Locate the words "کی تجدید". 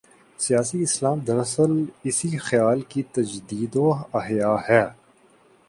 2.81-3.73